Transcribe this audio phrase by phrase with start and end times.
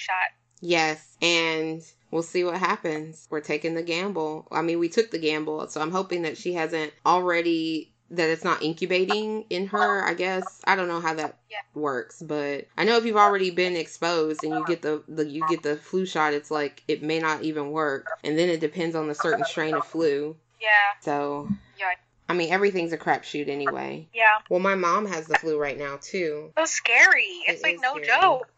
[0.00, 0.26] shot.
[0.60, 3.26] Yes, and we'll see what happens.
[3.30, 4.46] We're taking the gamble.
[4.50, 8.42] I mean, we took the gamble, so I'm hoping that she hasn't already that it's
[8.44, 10.60] not incubating in her, I guess.
[10.66, 11.58] I don't know how that Yeah.
[11.74, 15.44] works, but I know if you've already been exposed and you get the, the you
[15.44, 18.08] get the flu shot, it's like it may not even work.
[18.24, 20.36] And then it depends on the certain strain of flu.
[20.60, 20.68] Yeah.
[21.00, 21.48] So
[21.78, 21.92] Yeah.
[22.30, 24.08] I mean everything's a crapshoot anyway.
[24.14, 24.24] Yeah.
[24.48, 26.52] Well my mom has the flu right now too.
[26.56, 27.24] So scary.
[27.48, 28.06] It's It like no scary.
[28.06, 28.48] joke.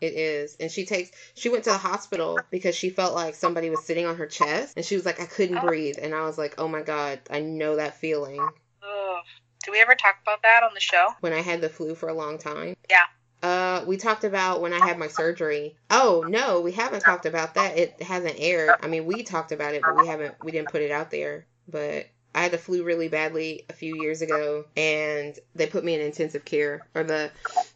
[0.00, 0.56] It is.
[0.60, 4.06] And she takes she went to the hospital because she felt like somebody was sitting
[4.06, 5.66] on her chest and she was like I couldn't Oh.
[5.66, 9.24] breathe and I was like, "Oh my god, I know that feeling." Ugh.
[9.64, 11.08] Do we ever talk about that on the show?
[11.20, 12.76] When I had the flu for a long time.
[12.88, 13.02] Yeah.
[13.42, 15.76] Uh, we talked about when I had my surgery.
[15.90, 17.76] Oh no, we haven't talked about that.
[17.76, 18.70] It hasn't aired.
[18.80, 20.36] I mean, we talked about it, but we haven't.
[20.44, 21.46] We didn't put it out there.
[21.68, 22.06] But
[22.36, 26.02] I had the flu really badly a few years ago, and they put me in
[26.02, 27.30] intensive care or the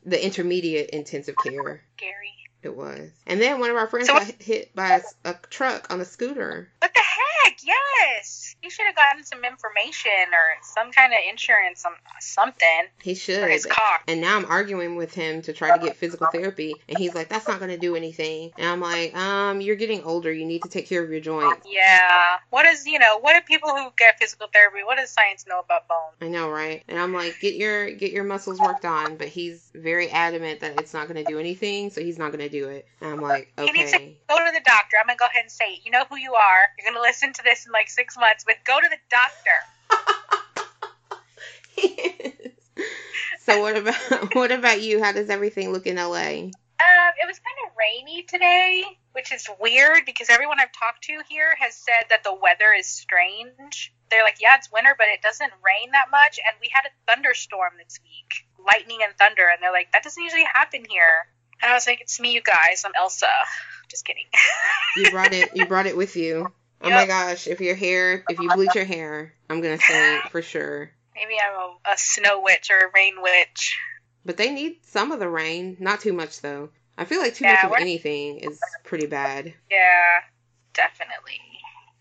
[0.05, 1.83] the intermediate intensive care.
[1.97, 2.35] Scary.
[2.63, 3.11] It was.
[3.27, 6.71] And then one of our friends So got hit by a truck on a scooter.
[6.81, 6.95] What?
[7.65, 8.55] Yes.
[8.63, 13.41] You should have gotten some information or some kind of insurance, some something He should.
[13.41, 14.01] for his car.
[14.07, 17.29] And now I'm arguing with him to try to get physical therapy, and he's like,
[17.29, 20.33] "That's not going to do anything." And I'm like, "Um, you're getting older.
[20.33, 22.37] You need to take care of your joints." Yeah.
[22.51, 23.19] What is you know?
[23.19, 24.85] What do people who get physical therapy?
[24.85, 26.17] What does science know about bones?
[26.21, 26.83] I know, right?
[26.89, 30.79] And I'm like, "Get your get your muscles worked on," but he's very adamant that
[30.81, 32.87] it's not going to do anything, so he's not going to do it.
[33.01, 33.67] And I'm like, okay.
[33.67, 34.97] He needs to go to the doctor.
[35.01, 36.63] I'm gonna go ahead and say, you know who you are.
[36.79, 39.51] You're gonna listen to this in like six months, but go to the doctor.
[43.41, 45.03] so what about what about you?
[45.03, 46.51] How does everything look in LA?
[46.81, 51.21] Um, it was kind of rainy today, which is weird because everyone I've talked to
[51.29, 53.93] here has said that the weather is strange.
[54.11, 56.41] They're like, yeah, it's winter, but it doesn't rain that much.
[56.41, 60.23] And we had a thunderstorm this week, lightning and thunder, and they're like, that doesn't
[60.23, 61.29] usually happen here.
[61.63, 62.83] And I was like, it's me, you guys.
[62.87, 63.27] I'm Elsa.
[63.89, 64.25] Just kidding.
[64.97, 65.51] You brought it.
[65.55, 66.51] You brought it with you.
[66.83, 67.47] Oh my gosh!
[67.47, 70.91] If your hair, if you bleach your hair, I'm gonna say for sure.
[71.15, 73.79] Maybe I'm a, a snow witch or a rain witch.
[74.25, 75.77] But they need some of the rain.
[75.81, 76.71] Not too much though.
[76.97, 79.55] I feel like too Yeah, much of anything is pretty bad.
[79.71, 80.21] Yeah,
[80.75, 81.41] definitely.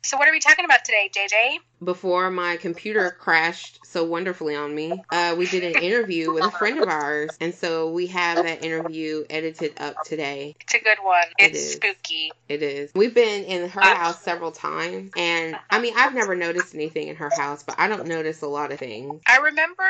[0.02, 1.60] So what are we talking about today, JJ?
[1.84, 6.52] Before my computer crashed so wonderfully on me, uh, we did an interview with a
[6.52, 10.56] friend of ours, and so we have that interview edited up today.
[10.62, 11.24] It's a good one.
[11.38, 11.72] It It's is.
[11.74, 12.34] spooky.
[12.48, 12.92] It is.
[12.96, 17.08] We've been in her Uh, house several times, and I mean, I've never noticed anything
[17.08, 19.22] in her house, but I don't notice a lot of things.
[19.28, 19.84] I remember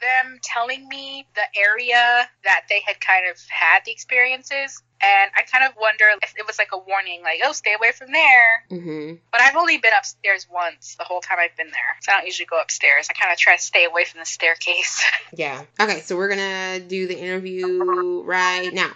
[0.00, 5.42] them telling me the area that they had kind of had the experiences, and I
[5.42, 8.64] kind of wonder if it was like a warning, like, oh, stay away from there.
[8.68, 11.96] hmm But I've only been upstairs once the whole time I've been there.
[12.02, 13.08] So I don't usually go upstairs.
[13.10, 15.04] I kind of try to stay away from the staircase.
[15.36, 15.62] Yeah.
[15.78, 18.92] Okay, so we're gonna do the interview right now.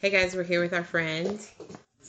[0.00, 1.40] Hey guys, we're here with our friend.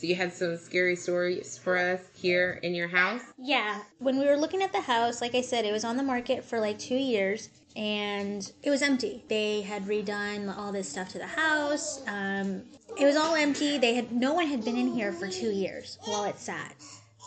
[0.05, 3.21] You had some scary stories for us here in your house.
[3.39, 6.03] Yeah, when we were looking at the house, like I said, it was on the
[6.03, 9.23] market for like two years and it was empty.
[9.29, 12.03] They had redone all this stuff to the house.
[12.07, 12.61] Um,
[12.95, 13.79] it was all empty.
[13.79, 16.75] They had no one had been in here for two years while it sat.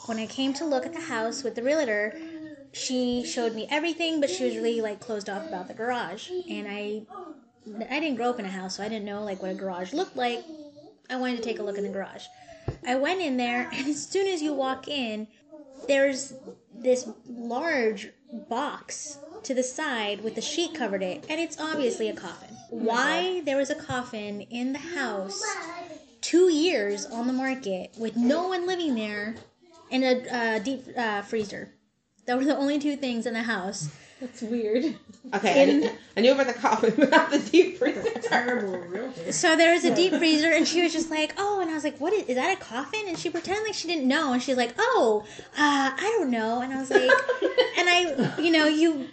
[0.07, 2.17] When I came to look at the house with the realtor,
[2.73, 6.31] she showed me everything, but she was really like closed off about the garage.
[6.49, 7.03] And I,
[7.91, 9.93] I didn't grow up in a house, so I didn't know like what a garage
[9.93, 10.45] looked like.
[11.11, 12.27] I wanted to take a look in the garage.
[12.87, 15.29] I went in there, and as soon as you walk in,
[15.87, 16.35] there's
[16.75, 22.15] this large box to the side with the sheet covered it, and it's obviously a
[22.15, 22.57] coffin.
[22.69, 25.57] Why there was a coffin in the house
[26.21, 29.37] two years on the market with no one living there
[29.91, 31.71] and a uh, deep uh, freezer?
[32.27, 33.89] That were the only two things in the house.
[34.21, 34.97] That's weird.
[35.35, 38.03] Okay, I, In- I knew about the coffin, but not the deep freezer.
[38.23, 41.71] Terrible real So there was a deep freezer, and she was just like, "Oh," and
[41.71, 42.57] I was like, "What is, is that?
[42.57, 45.25] A coffin?" And she pretended like she didn't know, and she's like, "Oh,
[45.57, 47.03] uh, I don't know." And I was like,
[47.79, 49.07] and I, you know, you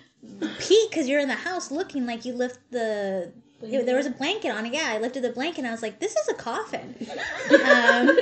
[0.59, 3.31] peek because you're in the house looking like you lift the.
[3.61, 4.73] There was a blanket on it.
[4.73, 5.59] Yeah, I lifted the blanket.
[5.59, 6.95] and I was like, "This is a coffin."
[7.65, 8.17] Um,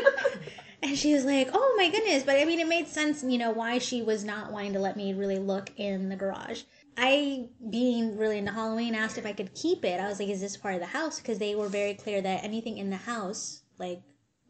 [0.84, 3.52] and she was like, "Oh my goodness!" But I mean, it made sense, you know,
[3.52, 6.64] why she was not wanting to let me really look in the garage.
[6.98, 10.00] I, being really into Halloween, asked if I could keep it.
[10.00, 12.44] I was like, "Is this part of the house?" Because they were very clear that
[12.44, 14.02] anything in the house, like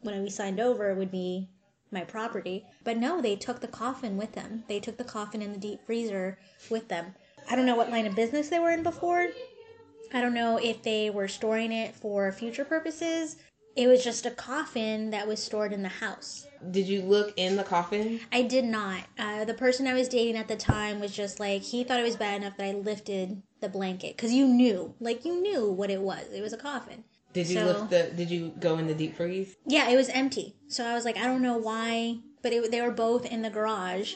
[0.01, 1.49] when we signed over, would be
[1.91, 2.65] my property.
[2.83, 4.63] But no, they took the coffin with them.
[4.67, 6.39] They took the coffin in the deep freezer
[6.69, 7.13] with them.
[7.49, 9.27] I don't know what line of business they were in before.
[10.11, 13.37] I don't know if they were storing it for future purposes.
[13.75, 16.45] It was just a coffin that was stored in the house.
[16.69, 18.19] Did you look in the coffin?
[18.31, 19.01] I did not.
[19.17, 22.03] Uh, the person I was dating at the time was just like, he thought it
[22.03, 24.15] was bad enough that I lifted the blanket.
[24.15, 26.25] Because you knew, like, you knew what it was.
[26.31, 27.03] It was a coffin.
[27.33, 28.11] Did you So- lift the?
[28.15, 29.55] Did you go in the deep freeze?
[29.65, 30.55] Yeah, it was empty.
[30.67, 33.49] So I was like, I don't know why, but it, they were both in the
[33.49, 34.13] garage.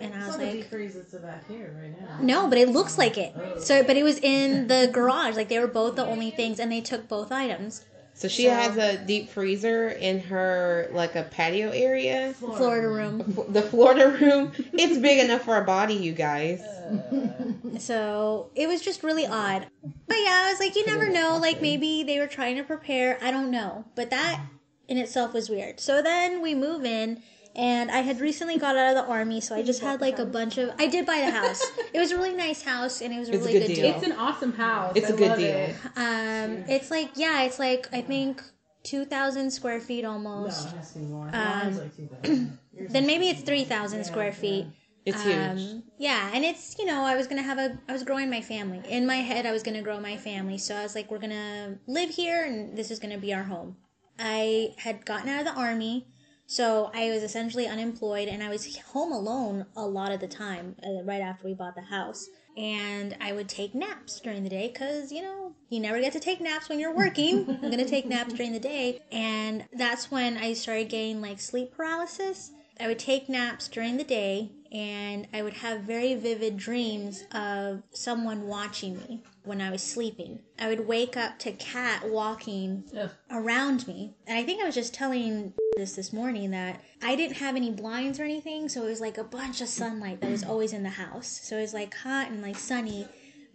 [0.00, 2.18] And I was It's not a like, deep freeze that's back here right now.
[2.22, 3.34] no, but it looks like it.
[3.60, 5.34] So, but it was in the garage.
[5.34, 7.84] Like they were both the only things, and they took both items.
[8.16, 12.32] So she So- has a deep freezer in her like a patio area.
[12.38, 13.46] Florida room.
[13.48, 14.52] The Florida room.
[14.72, 16.60] It's big enough for a body, you guys.
[16.62, 17.78] Uh.
[17.78, 19.66] So it was just really odd.
[20.06, 21.38] But yeah, I was like, you never know.
[21.40, 23.18] Like maybe they were trying to prepare.
[23.22, 23.84] I don't know.
[23.96, 24.40] But that
[24.86, 25.80] in itself was weird.
[25.80, 27.22] So then we move in.
[27.56, 30.26] And I had recently got out of the army, so I just had like a
[30.26, 30.70] bunch of.
[30.78, 31.62] I did buy the house.
[31.94, 33.74] It was a really nice house, and it was a It's a really good good
[33.76, 33.84] deal.
[33.86, 33.94] deal.
[33.94, 34.92] It's an awesome house.
[34.96, 35.74] It's a a good deal.
[35.94, 38.42] Um, it's like yeah, it's like I think
[38.82, 40.66] two thousand square feet No, almost.
[40.66, 41.30] it has to be more.
[41.32, 42.58] Um, like 2,000.
[42.90, 44.66] Then maybe it's three thousand square feet.
[45.06, 45.36] It's huge.
[45.36, 48.40] Um, yeah, and it's you know I was gonna have a I was growing my
[48.40, 51.18] family in my head I was gonna grow my family so I was like we're
[51.18, 53.76] gonna live here and this is gonna be our home.
[54.18, 56.08] I had gotten out of the army,
[56.46, 60.76] so I was essentially unemployed and I was home alone a lot of the time
[60.84, 62.28] uh, right after we bought the house.
[62.56, 66.20] And I would take naps during the day because, you know, you never get to
[66.20, 67.48] take naps when you're working.
[67.62, 69.00] I'm going to take naps during the day.
[69.10, 72.52] And that's when I started getting like sleep paralysis.
[72.78, 77.82] I would take naps during the day and I would have very vivid dreams of
[77.92, 80.40] someone watching me when I was sleeping.
[80.58, 83.10] I would wake up to cat walking Ugh.
[83.30, 84.14] around me.
[84.26, 87.70] And I think I was just telling this this morning that I didn't have any
[87.70, 90.82] blinds or anything, so it was like a bunch of sunlight that was always in
[90.82, 91.40] the house.
[91.42, 93.06] So it was like hot and like sunny.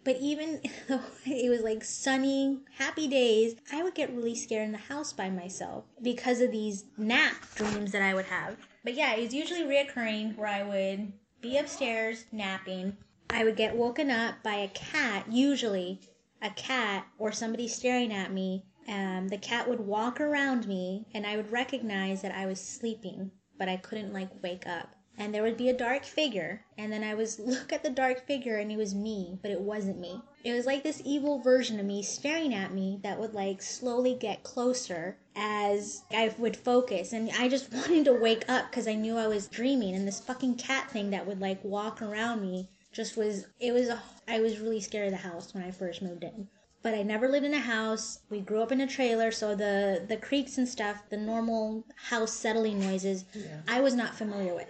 [0.03, 4.71] But even though it was like sunny, happy days, I would get really scared in
[4.71, 8.57] the house by myself because of these nap dreams that I would have.
[8.83, 12.97] But yeah, it was usually reoccurring where I would be upstairs napping.
[13.31, 16.02] I would get woken up by a cat, usually
[16.42, 18.66] a cat or somebody staring at me.
[18.88, 23.31] Um, the cat would walk around me and I would recognize that I was sleeping,
[23.58, 24.96] but I couldn't like wake up.
[25.18, 28.26] And there would be a dark figure, and then I was look at the dark
[28.26, 30.22] figure and it was me, but it wasn't me.
[30.44, 34.16] It was like this evil version of me staring at me that would like slowly
[34.16, 37.14] get closer as I would focus.
[37.14, 39.94] And I just wanted to wake up because I knew I was dreaming.
[39.94, 43.88] And this fucking cat thing that would like walk around me just was, it was,
[43.88, 46.47] a, I was really scared of the house when I first moved in
[46.81, 48.19] but I never lived in a house.
[48.30, 52.33] We grew up in a trailer, so the the creaks and stuff, the normal house
[52.33, 53.25] settling noises,
[53.68, 54.69] I was not familiar with.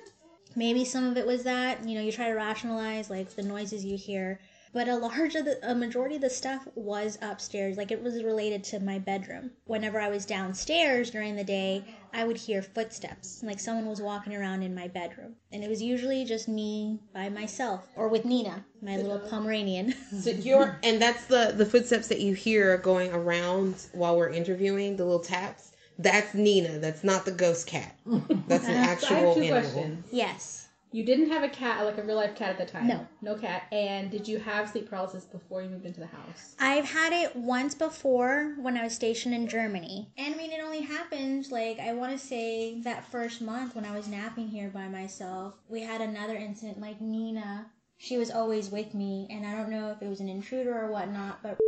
[0.56, 3.86] Maybe some of it was that, you know, you try to rationalize like the noises
[3.86, 4.40] you hear,
[4.74, 8.24] but a large of the a majority of the stuff was upstairs, like it was
[8.24, 9.52] related to my bedroom.
[9.66, 11.84] Whenever I was downstairs during the day,
[12.14, 15.36] I would hear footsteps, like someone was walking around in my bedroom.
[15.52, 19.94] And it was usually just me by myself or with Nina, my little Pomeranian.
[20.20, 24.96] So you're, and that's the the footsteps that you hear going around while we're interviewing
[24.98, 25.72] the little taps.
[25.98, 26.80] That's Nina.
[26.80, 27.94] That's not the ghost cat.
[28.48, 29.62] That's an So I have actual two animal.
[29.62, 30.06] questions.
[30.12, 30.59] yes.
[30.92, 32.88] You didn't have a cat, like a real life cat at the time.
[32.88, 33.08] No.
[33.22, 33.64] No cat.
[33.72, 36.56] And did you have sleep paralysis before you moved into the house?
[36.60, 40.12] I've had it once before when I was stationed in Germany.
[40.18, 43.86] And I mean, it only happened, like, I want to say that first month when
[43.86, 45.54] I was napping here by myself.
[45.68, 47.68] We had another incident, like, Nina,
[47.98, 50.92] she was always with me, and I don't know if it was an intruder or
[50.92, 51.60] whatnot, but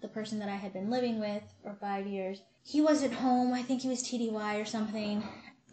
[0.00, 3.52] the person that I had been living with for five years, he wasn't home.
[3.52, 5.22] I think he was TDY or something.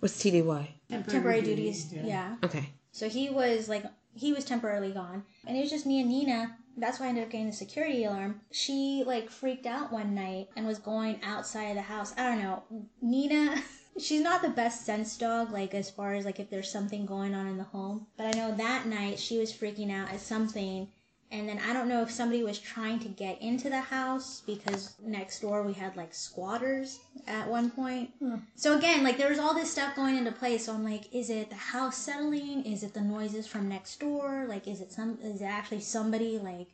[0.03, 0.67] What's TDY?
[1.07, 2.35] Temporary duties, yeah.
[2.43, 2.71] Okay.
[2.91, 5.23] So he was like, he was temporarily gone.
[5.47, 6.57] And it was just me and Nina.
[6.75, 8.41] That's why I ended up getting the security alarm.
[8.51, 12.13] She like freaked out one night and was going outside of the house.
[12.17, 12.63] I don't know.
[13.01, 13.63] Nina,
[13.97, 17.33] she's not the best sense dog, like as far as like if there's something going
[17.33, 18.07] on in the home.
[18.17, 20.89] But I know that night she was freaking out at something.
[21.33, 24.93] And then I don't know if somebody was trying to get into the house because
[25.01, 28.11] next door we had like squatters at one point.
[28.19, 28.35] Hmm.
[28.55, 30.59] So again, like there was all this stuff going into play.
[30.59, 32.63] So I'm like, is it the house settling?
[32.65, 34.45] Is it the noises from next door?
[34.47, 35.17] Like, is it some?
[35.23, 36.37] Is it actually somebody?
[36.37, 36.67] Like,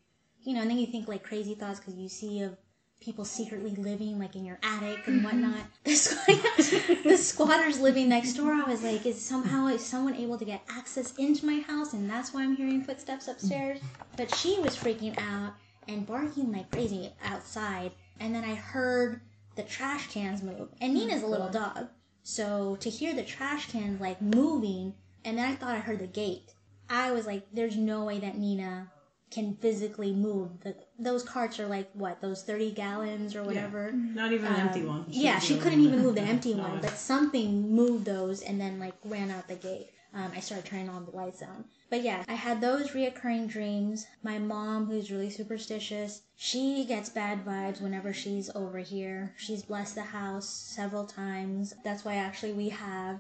[0.44, 0.62] you know?
[0.62, 2.58] And then you think like crazy thoughts because you see of
[3.00, 5.26] people secretly living like in your attic and mm-hmm.
[5.26, 5.66] whatnot.
[5.84, 8.52] The, squ- the squatters living next door.
[8.52, 11.94] I was like, is somehow is someone able to get access into my house?
[11.94, 13.80] And that's why I'm hearing footsteps upstairs.
[13.80, 14.04] Mm-hmm.
[14.18, 15.54] But she was freaking out
[15.88, 17.92] and barking like crazy outside.
[18.20, 19.22] And then I heard
[19.56, 20.70] the trash cans move.
[20.82, 21.88] And oh Nina's a little dog.
[22.24, 24.94] So to hear the trash cans like moving,
[25.26, 26.54] and then I thought I heard the gate.
[26.90, 28.92] I was like, there's no way that Nina
[29.32, 30.62] can physically move.
[30.62, 33.92] The, those carts are like what those thirty gallons or whatever.
[33.92, 35.06] Not even an empty Um, one.
[35.10, 38.80] Yeah, she couldn't even move the empty No, one, but something moved those and then
[38.80, 39.90] like ran out the gate.
[40.12, 41.66] Um, I started turning on the lights on.
[41.92, 44.08] But yeah, I had those reoccurring dreams.
[44.24, 49.34] My mom, who's really superstitious, she gets bad vibes whenever she's over here.
[49.38, 51.76] She's blessed the house several times.
[51.84, 53.20] That's why actually we have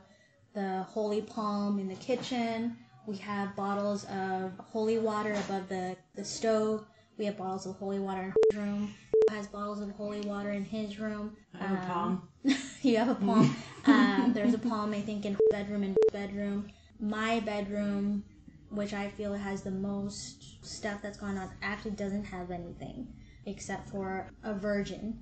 [0.53, 2.77] the holy palm in the kitchen.
[3.09, 6.85] We have bottles of holy water above the, the stove.
[7.17, 8.93] We have bottles of holy water in his room.
[9.29, 11.35] He Has bottles of holy water in his room.
[11.59, 12.29] I have a Um, palm.
[12.83, 13.55] you have a palm.
[13.87, 16.69] uh, there's a palm, I think, in bedroom and bedroom.
[16.99, 18.25] My bedroom,
[18.69, 23.07] which I feel has the most stuff that's gone on, actually doesn't have anything
[23.47, 25.19] except for a virgin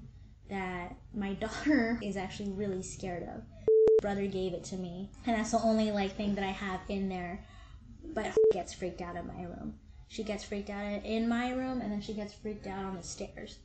[0.49, 3.43] that my daughter is actually really scared of.
[4.01, 7.07] Brother gave it to me, and that's the only like thing that I have in
[7.07, 7.45] there.
[8.23, 9.75] But gets freaked out in my room.
[10.07, 13.03] She gets freaked out in my room, and then she gets freaked out on the
[13.03, 13.59] stairs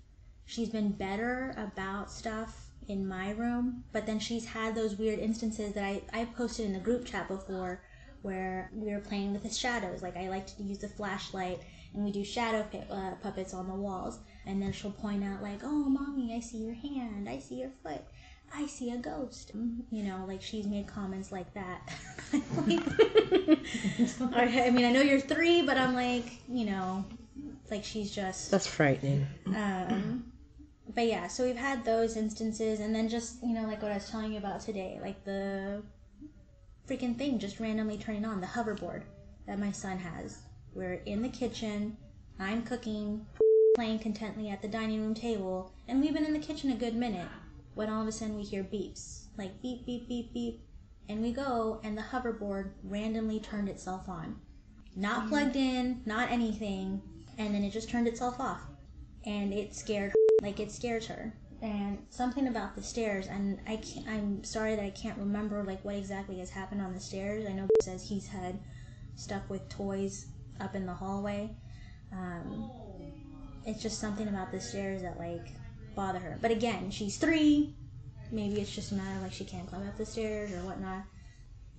[0.44, 5.73] she's been better about stuff in my room, but then she's had those weird instances
[5.73, 7.82] that I, I posted in the group chat before
[8.23, 10.02] where we were playing with the shadows.
[10.02, 11.61] Like I like to use the flashlight
[11.94, 14.18] and we do shadow uh, puppets on the walls.
[14.47, 17.28] And then she'll point out like, "Oh, mommy, I see your hand.
[17.28, 18.02] I see your foot.
[18.54, 19.52] I see a ghost."
[19.90, 21.80] You know, like she's made comments like that.
[24.35, 24.35] I
[24.66, 27.04] I mean, I know you're three, but I'm like, you know,
[27.71, 29.26] like she's just That's frightening.
[29.47, 30.25] um,
[30.94, 33.94] but yeah, so we've had those instances, and then just you know, like what I
[33.94, 35.82] was telling you about today, like the
[36.88, 39.02] freaking thing just randomly turning on the hoverboard
[39.47, 40.38] that my son has.
[40.75, 41.97] We're in the kitchen,
[42.38, 43.26] I'm cooking,
[43.75, 46.94] playing contently at the dining room table, and we've been in the kitchen a good
[46.94, 47.28] minute.
[47.74, 50.60] When all of a sudden we hear beeps, like beep, beep, beep, beep,
[51.08, 54.36] and we go, and the hoverboard randomly turned itself on.
[54.94, 57.00] Not plugged in, not anything,
[57.38, 58.60] and then it just turned itself off
[59.24, 60.12] and it scared
[60.42, 61.32] like it scares her.
[61.60, 65.84] And something about the stairs and I can't, i'm sorry that i can't remember like
[65.84, 67.46] what exactly has happened on the stairs.
[67.48, 68.58] I know he says he's had
[69.14, 70.26] stuff with toys
[70.60, 71.50] up in the hallway.
[72.12, 72.70] Um,
[73.64, 75.54] it's just something about the stairs that like
[75.94, 77.75] bother her but again she's three
[78.30, 81.02] maybe it's just a matter of like she can't climb up the stairs or whatnot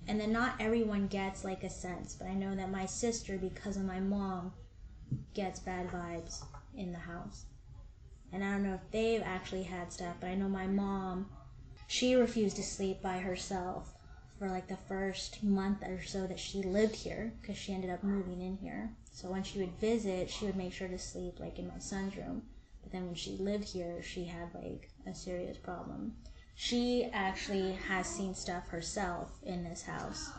[0.06, 3.76] and then not everyone gets like a sense but i know that my sister because
[3.76, 4.52] of my mom
[5.34, 6.42] gets bad vibes
[6.76, 7.44] in the house.
[8.32, 11.26] And I don't know if they've actually had stuff, but I know my mom,
[11.86, 13.94] she refused to sleep by herself
[14.38, 18.02] for like the first month or so that she lived here because she ended up
[18.02, 18.90] moving in here.
[19.12, 22.16] So when she would visit, she would make sure to sleep like in my son's
[22.16, 22.42] room.
[22.94, 26.14] Then when she lived here, she had like a serious problem.
[26.54, 30.30] She actually has seen stuff herself in this house.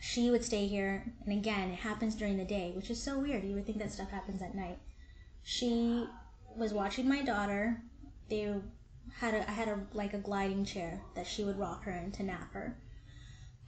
[0.00, 3.44] She would stay here and again it happens during the day which is so weird.
[3.44, 4.78] You would think that stuff happens at night.
[5.42, 6.06] She
[6.56, 7.82] was watching my daughter.
[8.30, 8.54] They
[9.18, 12.10] had a i had a like a gliding chair that she would rock her in
[12.12, 12.74] to nap her.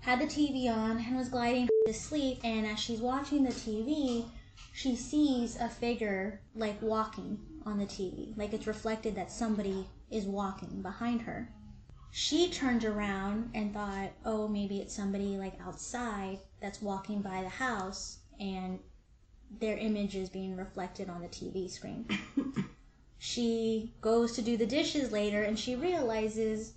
[0.00, 4.30] Had the tv on and was gliding to sleep and as she's watching the tv
[4.72, 10.24] she sees a figure like walking on the tv like it's reflected that somebody is
[10.24, 11.48] walking behind her
[12.18, 17.50] she turned around and thought, oh, maybe it's somebody like outside that's walking by the
[17.50, 18.78] house and
[19.60, 22.08] their image is being reflected on the TV screen.
[23.18, 26.72] she goes to do the dishes later and she realizes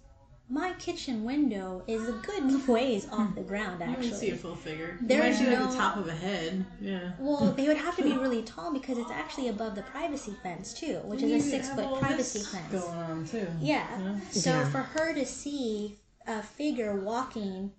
[0.52, 4.36] my kitchen window is a good ways off the ground, Actually, You can see a
[4.36, 4.98] full figure.
[5.02, 6.66] There you might is see like no- the top of a head.
[6.82, 7.12] Yeah.
[7.20, 10.74] Well, they would have to be really tall because it's actually above the privacy fence,
[10.74, 12.72] too, which is You a have six foot all privacy this fence.
[12.72, 13.48] going on too.
[13.62, 14.18] Yeah.
[14.32, 14.70] So Yeah.
[14.70, 17.72] for her to see a figure walking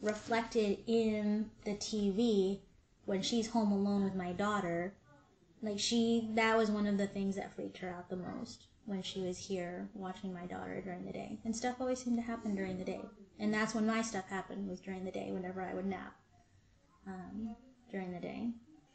[0.00, 2.60] reflected in the TV
[3.04, 4.94] when she's home alone with my daughter,
[5.60, 9.02] like she that was one of the things that freaked her out the most when
[9.02, 11.38] she was here watching my daughter during the day.
[11.44, 13.02] And stuff always seemed to happen during the day.
[13.38, 16.14] And that's when my stuff happened was during the day whenever I would nap.
[17.06, 17.56] Um,
[17.90, 18.48] during the day.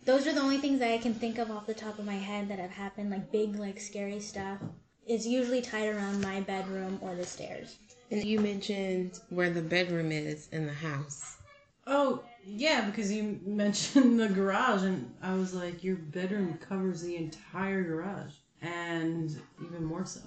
[0.06, 2.16] Those are the only things that I can think of off the top of my
[2.16, 4.60] head that have happened, like big, like scary stuff.
[5.06, 7.78] It's usually tied around my bedroom or the stairs.
[8.12, 11.38] And you mentioned where the bedroom is in the house.
[11.86, 17.16] Oh yeah, because you mentioned the garage, and I was like, your bedroom covers the
[17.16, 20.22] entire garage, and even more so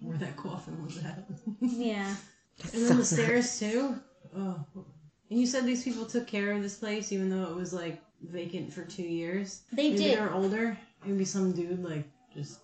[0.00, 1.24] where that coffin was at.
[1.60, 2.14] Yeah.
[2.72, 3.96] and then the stairs too.
[4.36, 4.64] Oh.
[5.30, 8.02] And you said these people took care of this place, even though it was like
[8.22, 9.62] vacant for two years.
[9.72, 10.18] They Maybe did.
[10.18, 10.78] They were older.
[11.04, 12.60] Maybe some dude like just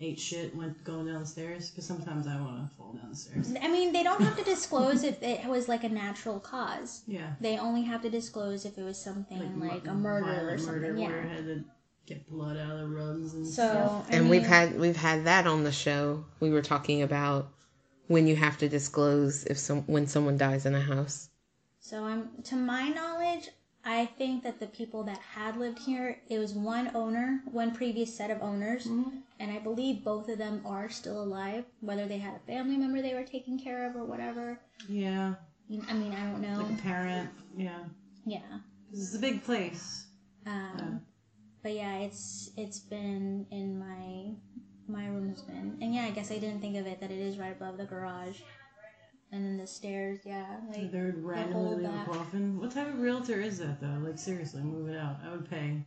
[0.00, 1.70] ate shit, went going down the stairs.
[1.70, 3.52] Because sometimes I want to fall down the stairs.
[3.62, 7.02] I mean, they don't have to disclose if it was like a natural cause.
[7.06, 7.34] Yeah.
[7.40, 10.82] They only have to disclose if it was something like, a vi- murder or something.
[10.82, 11.06] murder yeah.
[11.06, 11.64] where it had to
[12.06, 14.06] get blood out of the rugs and So, stuff.
[14.10, 16.24] I and we've had we've had that on the show.
[16.40, 17.52] We were talking about
[18.08, 21.28] when you have to disclose if some when someone dies in a house.
[21.78, 23.48] So I'm to my knowledge,
[23.84, 28.14] I think that the people that had lived here, it was one owner, one previous
[28.14, 31.64] set of owners, and I believe both of them are still alive.
[31.80, 35.34] Whether they had a family member they were taking care of or whatever, Yeah,
[35.88, 36.58] I mean, I don't know.
[36.58, 37.30] like a parent.
[37.56, 37.84] Yeah,
[38.26, 38.40] Yeah.
[38.90, 40.06] 'Cause it's a big place.
[40.46, 41.00] Um,
[41.62, 44.34] but yeah, it's it's been in my
[44.88, 47.18] my room has been, and yeah, I guess I didn't think of it that it
[47.18, 48.40] is right above the garage,
[49.32, 50.20] and then the stairs.
[50.24, 52.58] Yeah, like They're randomly hold a coffin.
[52.58, 53.98] What type of realtor is that though?
[54.02, 55.16] Like seriously, move it out.
[55.24, 55.84] I would pay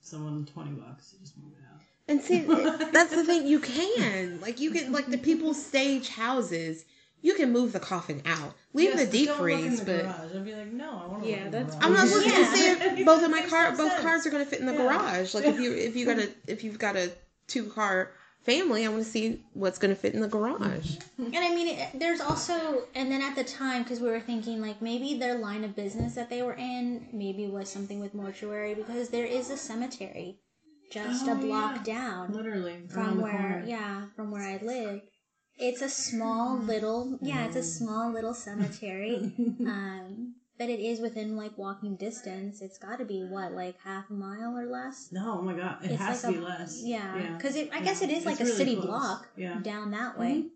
[0.00, 1.80] someone twenty bucks to just move it out.
[2.08, 2.40] And see,
[2.92, 3.46] that's the thing.
[3.46, 6.84] You can like you can like the people stage houses.
[7.20, 9.84] You can move the coffin out, leave Yes, the deep don't look in freeze, the
[9.86, 10.36] but garage.
[10.36, 11.28] I'd be like, no, I want to.
[11.28, 11.76] Yeah, that's.
[11.80, 12.38] I'm not looking Yeah.
[12.38, 14.02] to see if both of my car both sense.
[14.02, 14.86] cars are going to fit in the Yeah.
[14.86, 15.34] garage.
[15.34, 17.10] Like if you if you got a if you've got a
[17.48, 18.12] two car
[18.44, 20.96] family, I want to see what's going to fit in the garage.
[21.18, 24.62] And I mean, it, there's also, and then at the time, because we were thinking
[24.62, 28.74] like maybe their line of business that they were in maybe was something with mortuary
[28.74, 30.38] because there is a cemetery
[30.90, 31.94] just Oh, a block yeah.
[32.00, 33.64] down Literally from where, corner.
[33.66, 35.02] yeah, from where I live.
[35.58, 39.32] It's a small little, yeah, it's a small little cemetery.
[39.66, 42.60] um, but it is within like walking distance.
[42.62, 45.10] It's got to be what, like half a mile or less.
[45.12, 46.82] No, oh my god, it It's has like to a- be less.
[46.84, 47.80] Yeah, because I Yeah.
[47.80, 48.86] guess it is It's like a really city close.
[48.86, 49.60] block Yeah.
[49.62, 50.46] down that way.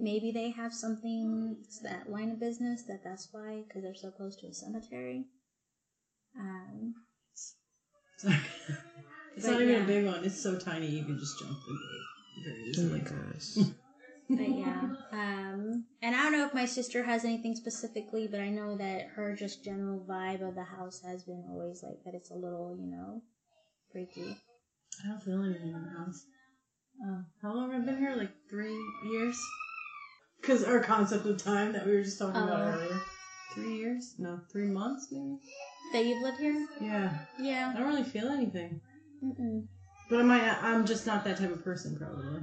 [0.00, 4.36] Maybe they have something that line of business that that's why because they're so close
[4.36, 5.26] to a cemetery.
[6.38, 6.94] Um,
[8.16, 8.36] Sorry.
[9.36, 9.84] it's not even yeah.
[9.84, 10.24] a big one.
[10.24, 12.98] It's so tiny you can just jump the gate very Oh my
[13.32, 13.68] gosh.
[14.28, 14.82] but yeah,
[15.12, 19.08] um, and I don't know if my sister has anything specifically, but I know that
[19.16, 22.14] her just general vibe of the house has been always like that.
[22.14, 23.22] It's a little, you know,
[23.90, 24.36] freaky.
[25.04, 26.24] I don't feel anything in the house.
[27.04, 28.16] Oh, how long have I been here?
[28.16, 28.76] Like three
[29.10, 29.38] years?
[30.40, 32.72] Because our concept of time that we were just talking about Oh.
[32.72, 33.00] earlier.
[33.54, 34.14] Three years?
[34.18, 35.38] No, three months maybe?
[35.92, 36.66] That you've lived here?
[36.80, 37.18] Yeah.
[37.40, 37.72] Yeah.
[37.74, 38.80] I don't really feel anything.
[39.24, 39.66] Mm-mm.
[40.10, 42.42] But I, I'm just not that type of person, probably.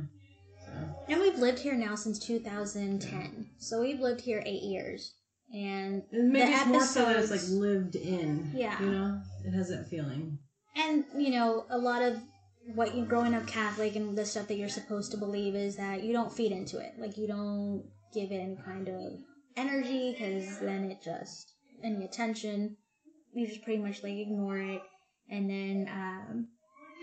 [1.08, 5.14] And we've lived here now since 2010, so we've lived here eight years.
[5.54, 8.52] And maybe the it's more so that it's like lived in.
[8.56, 8.80] Yeah.
[8.82, 9.22] You know?
[9.46, 10.40] It has that feeling.
[10.76, 12.20] And you know, a lot of
[12.74, 16.04] what you growing up Catholic and the stuff that you're supposed to believe is that
[16.04, 16.94] you don't feed into it.
[16.98, 17.84] Like you don't
[18.14, 19.14] give it any kind of
[19.56, 22.78] energy because then it just any attention
[23.36, 24.82] you just pretty much like ignore it.
[25.30, 26.48] And then um,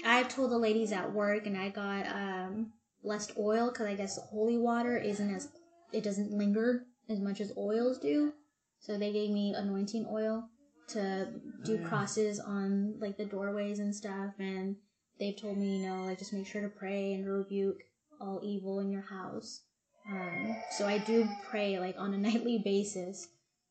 [0.04, 4.18] I've told the ladies at work, and I got um, blessed oil because I guess
[4.30, 5.48] holy water isn't as
[5.92, 8.32] it doesn't linger as much as oils do.
[8.78, 10.48] So they gave me anointing oil
[10.88, 11.28] to
[11.64, 11.88] do Yeah.
[11.88, 14.76] crosses on like the doorways and stuff and
[15.18, 17.84] they've told me you know like just make sure to pray and rebuke
[18.20, 19.62] all evil in your house
[20.10, 23.28] um, so i do pray like on a nightly basis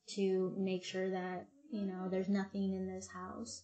[0.07, 3.63] to make sure that you know there's nothing in this house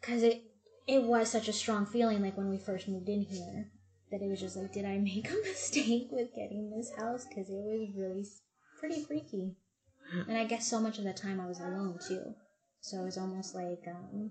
[0.00, 0.42] because it
[0.86, 3.70] it was such a strong feeling like when we first moved in here
[4.10, 7.24] that it was just like did i make a mistake with getting this house?
[7.26, 8.24] Because it was really
[8.78, 9.56] pretty freaky.
[10.28, 12.34] And i guess so much of the time i was alone too.
[12.80, 14.30] So it was almost like um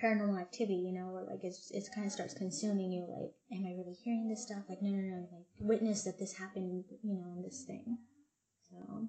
[0.00, 3.66] paranormal activity you know where like it's it kind of starts consuming you like am
[3.66, 4.62] i really hearing this stuff?
[4.68, 7.98] Like no no no like witness that this happened you know in this thing.
[8.70, 9.08] So.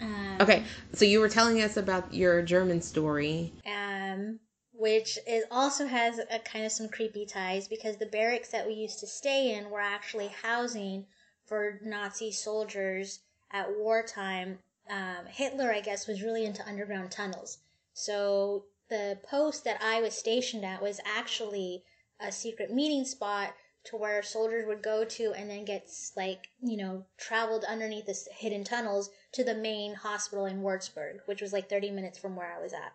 [0.00, 3.52] Um, Okay, so you were telling us about your German story.
[3.66, 4.38] um,
[4.78, 8.72] which is also has a kind of some creepy ties because the barracks that we
[8.72, 11.04] used to stay in were actually housing
[11.44, 13.18] for Nazi soldiers
[13.50, 14.60] at wartime.
[14.88, 17.58] Um, Hitler, I guess, was really into underground tunnels.
[17.92, 21.82] So the post that I was stationed at was actually
[22.20, 26.76] a secret meeting spot to where soldiers would go to and then get like you
[26.76, 31.68] know traveled underneath this hidden tunnels to the main hospital in Würzburg, which was like
[31.68, 32.92] 30 minutes from where I was at.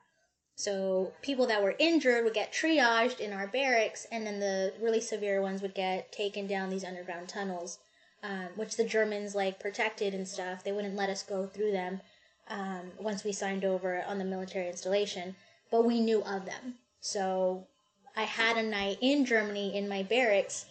[0.55, 5.01] So people that were injured would get triaged in our barracks, and then the really
[5.01, 7.79] severe ones would get taken down these underground tunnels,
[8.21, 10.63] um, which the Germans like protected and stuff.
[10.63, 12.01] They wouldn't let us go through them
[12.47, 15.35] um, once we signed over on the military installation,
[15.71, 16.75] but we knew of them.
[17.01, 17.67] So
[18.15, 20.67] I had a night in Germany in my barracks.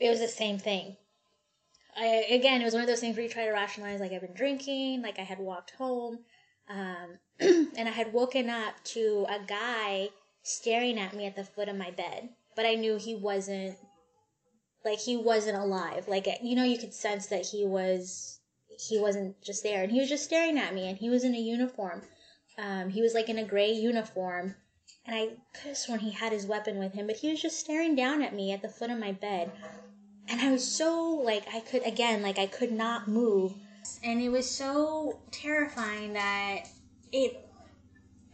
[0.00, 0.96] It was the same thing.
[1.96, 4.20] I, again, it was one of those things where you try to rationalize, like I've
[4.20, 6.20] been drinking, like I had walked home,
[6.68, 10.10] um, and I had woken up to a guy
[10.42, 13.76] staring at me at the foot of my bed, but I knew he wasn't,
[14.84, 16.08] like he wasn't alive.
[16.08, 18.40] Like you know, you could sense that he was,
[18.88, 21.34] he wasn't just there, and he was just staring at me, and he was in
[21.34, 22.02] a uniform,
[22.58, 24.56] Um, he was like in a gray uniform,
[25.06, 27.58] and I could have sworn he had his weapon with him, but he was just
[27.60, 29.50] staring down at me at the foot of my bed.
[30.28, 33.54] And I was so like I could again like I could not move,
[34.02, 36.64] and it was so terrifying that
[37.12, 37.44] it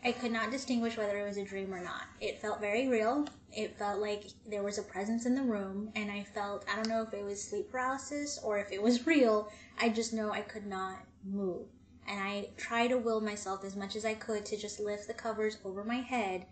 [0.05, 2.03] I could not distinguish whether it was a dream or not.
[2.21, 3.27] It felt very real.
[3.53, 6.89] It felt like there was a presence in the room, and I felt I don't
[6.89, 9.51] know if it was sleep paralysis or if it was real.
[9.81, 11.67] I just know I could not move.
[12.07, 15.15] And I tried to will myself as much as I could to just lift the
[15.15, 16.45] covers over my head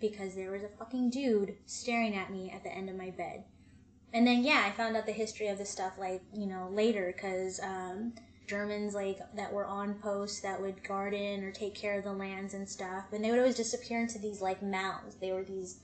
[0.00, 3.44] because there was a fucking dude staring at me at the end of my bed.
[4.12, 7.12] And then, yeah, I found out the history of this stuff, like, you know, later
[7.14, 8.14] because um,
[8.50, 12.52] Germans like that were on post that would garden or take care of the lands
[12.52, 15.14] and stuff, and they would always disappear into these like mounds.
[15.14, 15.78] They were these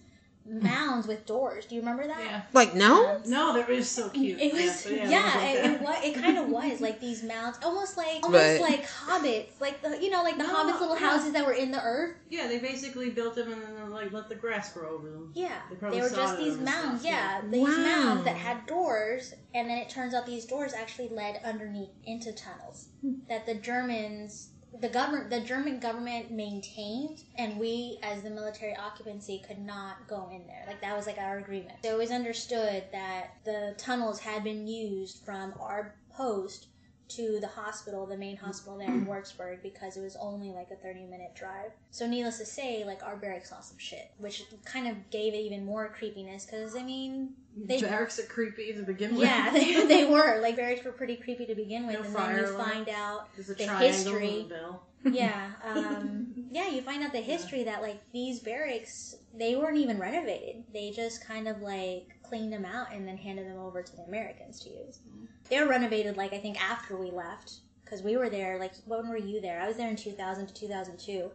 [0.45, 0.65] hmm.
[0.65, 1.65] mounds with doors.
[1.67, 2.21] Do you remember that?
[2.21, 2.43] Yeah.
[2.53, 3.21] Like no?
[3.25, 4.41] No, that was so cute.
[4.41, 7.23] It was but yeah, it was it, it, was, it kind of was like these
[7.23, 10.81] mounds, almost like almost But- like hobbits, like the you know like the No, hobbits'
[10.81, 11.11] little yeah.
[11.11, 12.17] houses that were in the earth.
[12.31, 15.33] Yeah, they basically built them and then like let the grass grow over them.
[15.35, 17.01] Yeah, They they, were just these mounds.
[17.01, 17.51] stuff, Yeah, yeah.
[17.51, 17.77] these Wow.
[17.77, 22.33] mounds that had doors, and then it turns out these doors actually led underneath into
[22.33, 23.15] tunnels hmm.
[23.29, 29.43] that the Germans, the government, the German government maintained, and we as the military occupancy
[29.47, 30.65] could not go in there.
[30.67, 31.79] Like that was like our agreement.
[31.85, 36.69] So it was understood that the tunnels had been used from our post
[37.09, 40.77] to the hospital, the main hospital there in Würzburg, because it was only like a
[40.77, 41.71] 30 minute drive.
[41.91, 45.39] So, needless to say, like our barracks saw some shit, which kind of gave it
[45.39, 47.81] even more creepiness, because I mean, they.
[47.81, 49.27] Barracks are creepy to begin with.
[49.29, 50.41] Yeah, they, they were.
[50.41, 53.51] Like, barracks were pretty creepy to begin with, No and then you find out There's
[53.51, 54.41] a the history.
[54.41, 54.83] and a bell.
[55.05, 59.99] yeah, um, yeah, you find out the history that like these barracks they weren't even
[59.99, 60.65] renovated.
[60.73, 64.03] They just kind of like cleaned them out and then handed them over to the
[64.03, 65.01] Americans to use.
[65.49, 68.59] They were renovated like I think after we left because we were there.
[68.59, 69.61] Like when were you there?
[69.61, 71.31] I was there in 2000 to 2002.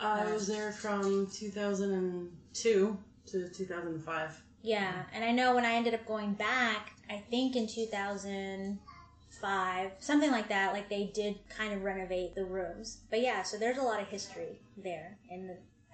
[0.00, 4.42] I um, was there from 2002 to 2005.
[4.62, 10.30] Yeah, and I know when I ended up going back, I think in 2005, something
[10.30, 13.00] like that, like they did kind of renovate the rooms.
[13.10, 15.18] But yeah, so there's a lot of history there.
[15.30, 15.50] And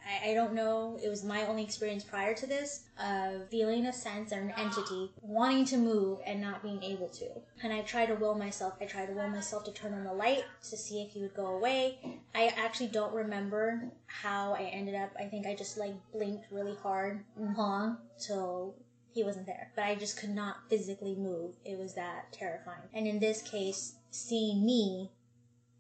[0.07, 3.93] I, I don't know, it was my only experience prior to this of feeling a
[3.93, 7.27] sense or an entity wanting to move and not being able to.
[7.63, 10.13] And I tried to will myself, I tried to will myself to turn on the
[10.13, 11.99] light to see if he would go away.
[12.35, 15.11] I actually don't remember how I ended up.
[15.19, 18.77] I think I just like blinked really hard and long till
[19.13, 19.73] he wasn't there.
[19.75, 21.55] But I just could not physically move.
[21.65, 22.89] It was that terrifying.
[22.95, 25.11] And in this case, seeing me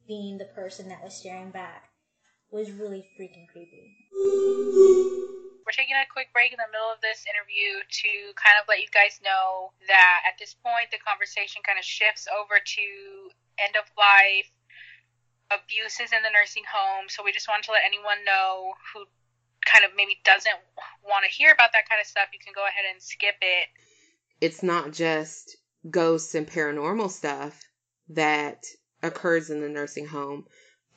[0.06, 1.90] being the person that was staring back
[2.50, 3.99] was really freaking creepy.
[4.20, 8.84] We're taking a quick break in the middle of this interview to kind of let
[8.84, 12.84] you guys know that at this point the conversation kind of shifts over to
[13.56, 14.50] end of life
[15.48, 17.08] abuses in the nursing home.
[17.08, 19.06] So we just wanted to let anyone know who
[19.64, 20.56] kind of maybe doesn't
[21.04, 23.68] want to hear about that kind of stuff, you can go ahead and skip it.
[24.40, 25.56] It's not just
[25.88, 27.60] ghosts and paranormal stuff
[28.08, 28.64] that
[29.02, 30.46] occurs in the nursing home,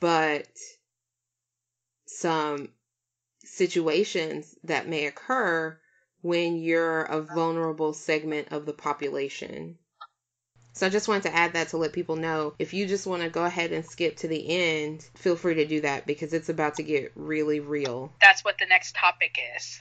[0.00, 0.48] but
[2.06, 2.68] some
[3.54, 5.78] situations that may occur
[6.22, 9.78] when you're a vulnerable segment of the population.
[10.72, 13.22] So I just wanted to add that to let people know if you just want
[13.22, 16.48] to go ahead and skip to the end, feel free to do that because it's
[16.48, 18.12] about to get really real.
[18.20, 19.80] That's what the next topic is.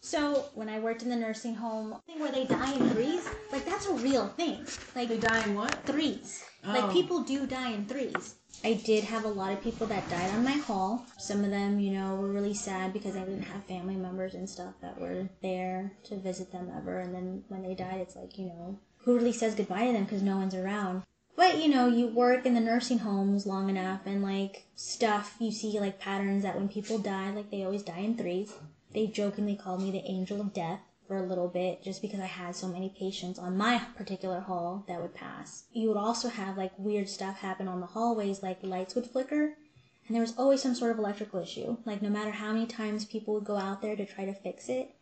[0.00, 3.64] So when I worked in the nursing home, thing where they die in threes, like
[3.64, 4.66] that's a real thing.
[4.94, 5.74] Like They die in what?
[5.84, 6.44] threes.
[6.64, 6.72] Oh.
[6.72, 8.36] Like people do die in threes.
[8.64, 11.06] I did have a lot of people that died on my hall.
[11.16, 14.48] Some of them, you know, were really sad because I didn't have family members and
[14.48, 16.98] stuff that were there to visit them ever.
[16.98, 20.04] And then when they died, it's like, you know, who really says goodbye to them
[20.04, 21.04] because no one's around?
[21.36, 25.52] But you know, you work in the nursing homes long enough and like stuff, you
[25.52, 28.52] see like patterns that when people die, like they always die in threes.
[28.92, 32.26] They jokingly called me the angel of death for a little bit just because I
[32.26, 35.64] had so many patients on my particular hall that would pass.
[35.72, 39.54] You would also have like weird stuff happen on the hallways, like lights would flicker,
[40.06, 41.78] and there was always some sort of electrical issue.
[41.84, 44.68] Like no matter how many times people would go out there to try to fix
[44.68, 44.94] it,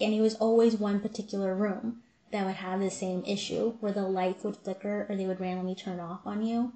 [0.00, 2.02] and it was always one particular room
[2.32, 5.74] that would have the same issue where the lights would flicker or they would randomly
[5.74, 6.72] turn off on you.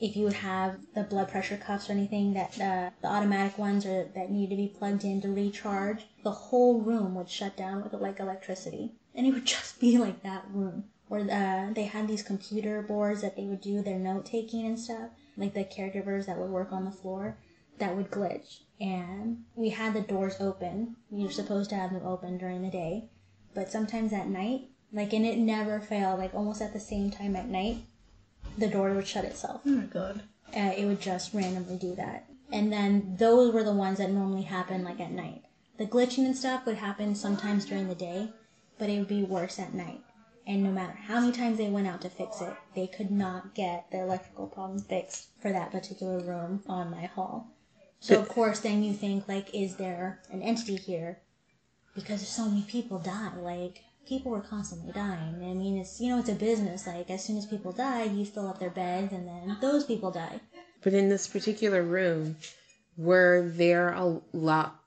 [0.00, 4.30] If you have the blood pressure cuffs or anything that uh, the automatic ones that
[4.30, 8.18] need to be plugged in to recharge, the whole room would shut down with like
[8.18, 10.84] electricity, and it would just be like that room.
[11.10, 14.78] Or uh, they had these computer boards that they would do their note taking and
[14.78, 17.36] stuff, like the caregivers that would work on the floor,
[17.78, 18.60] that would glitch.
[18.80, 20.96] And we had the doors open.
[21.10, 23.10] You're supposed to have them open during the day,
[23.54, 27.36] but sometimes at night, like, and it never failed, like almost at the same time
[27.36, 27.84] at night,
[28.58, 29.62] the door would shut itself.
[29.66, 30.22] Oh my god.
[30.54, 32.26] Uh, it would just randomly do that.
[32.52, 35.42] And then those were the ones that normally happen like at night.
[35.78, 38.32] The glitching and stuff would happen sometimes during the day,
[38.78, 40.02] but it would be worse at night.
[40.46, 43.54] And no matter how many times they went out to fix it, they could not
[43.54, 47.52] get the electrical problem fixed for that particular room on my hall.
[48.00, 51.20] So of course, then you think like, is there an entity here?
[51.94, 53.36] Because so many people die.
[53.36, 55.36] Like people were constantly dying.
[55.36, 56.86] I mean, it's you know, it's a business.
[56.86, 60.10] Like as soon as people die, you fill up their beds, and then those people
[60.10, 60.40] die.
[60.82, 62.36] But in this particular room,
[62.96, 64.80] were there a lot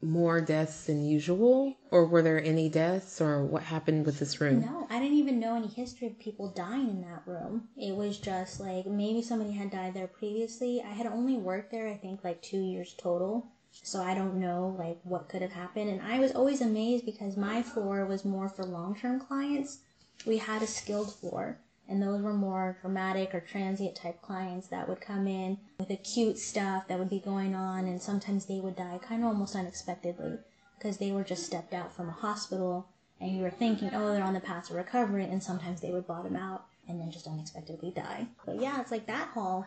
[0.00, 1.74] more deaths than usual?
[1.90, 3.20] Or were there any deaths?
[3.20, 4.60] Or what happened with this room?
[4.60, 7.68] No, I didn't even know any history of people dying in that room.
[7.76, 10.82] It was just like maybe somebody had died there previously.
[10.82, 13.52] I had only worked there, I think, like two years total.
[13.82, 15.88] So I don't know like what could have happened.
[15.90, 19.78] And I was always amazed because my floor was more for long term clients.
[20.26, 21.58] We had a skilled floor.
[21.90, 26.38] And those were more dramatic or transient type clients that would come in with acute
[26.38, 30.36] stuff that would be going on, and sometimes they would die kind of almost unexpectedly
[30.76, 32.86] because they were just stepped out from a hospital
[33.20, 36.06] and you were thinking, oh, they're on the path to recovery, and sometimes they would
[36.06, 38.26] bottom out and then just unexpectedly die.
[38.46, 39.66] But yeah, it's like that hall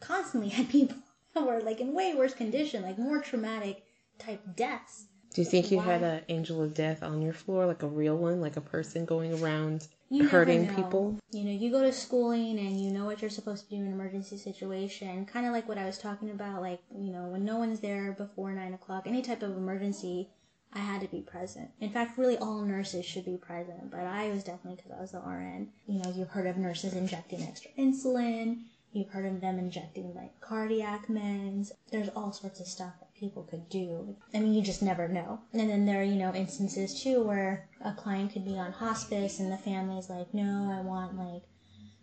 [0.00, 0.98] constantly had people
[1.46, 3.84] were like in way worse condition, like more traumatic
[4.18, 5.06] type deaths.
[5.34, 5.84] Do you think you Why?
[5.84, 9.06] had an angel of death on your floor, like a real one, like a person
[9.06, 11.18] going around You hurting people?
[11.30, 13.86] You know, you go to schooling and you know what you're supposed to do in
[13.86, 15.24] an emergency situation.
[15.24, 18.12] Kind of like what I was talking about, like, you know, when no one's there
[18.12, 20.28] before 9 o'clock, any type of emergency,
[20.74, 21.70] I had to be present.
[21.80, 25.12] In fact, really all nurses should be present, but I was definitely because I was
[25.12, 25.68] the RN.
[25.86, 28.64] You know, you've heard of nurses injecting extra insulin.
[28.92, 31.72] You've heard of them injecting like cardiac meds.
[31.90, 34.16] There's all sorts of stuff that people could do.
[34.34, 35.40] I mean, you just never know.
[35.52, 39.40] And then there are, you know, instances too where a client could be on hospice
[39.40, 41.42] and the family's like, no, I want like,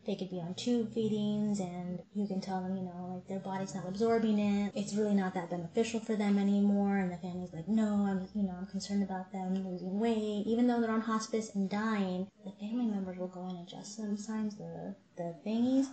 [0.07, 3.37] they could be on tube feedings and you can tell them, you know, like their
[3.37, 4.71] body's not absorbing it.
[4.75, 6.97] It's really not that beneficial for them anymore.
[6.97, 10.45] And the family's like, no, I'm, you know, I'm concerned about them losing weight.
[10.47, 14.55] Even though they're on hospice and dying, the family members will go and adjust sometimes
[14.55, 15.85] the, the thingies.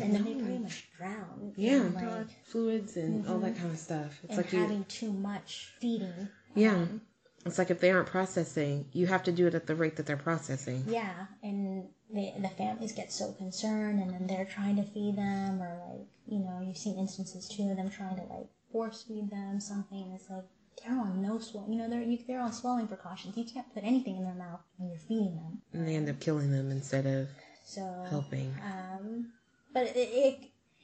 [0.00, 1.52] And then they pretty much drown.
[1.56, 4.18] Yeah, in, like, fluids and all that kind of stuff.
[4.24, 6.28] It's and like you, having too much feeding.
[6.54, 6.74] yeah.
[6.74, 7.00] Um,
[7.44, 10.06] It's like if they aren't processing, you have to do it at the rate that
[10.06, 10.84] they're processing.
[10.88, 15.62] yeah, and the the families get so concerned, and then they're trying to feed them,
[15.62, 19.30] or like you know, you've seen instances too of them trying to like force feed
[19.30, 20.12] them something.
[20.16, 20.44] It's like
[20.82, 23.36] they're on no swell, you know, they're you, they're on swallowing precautions.
[23.36, 25.62] You can't put anything in their mouth when you're feeding them.
[25.72, 27.28] And they end up killing them instead of
[27.64, 28.52] So helping.
[28.62, 29.30] Um,
[29.76, 30.38] but it, it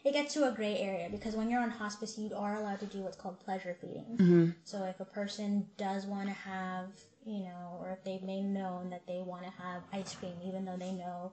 [0.05, 2.87] it gets to a gray area because when you're on hospice, you are allowed to
[2.87, 4.17] do what's called pleasure feeding.
[4.19, 6.87] hmm So if a person does want to have,
[7.25, 10.67] you know, or if they've made known that they want to have ice cream, even
[10.67, 11.33] though they know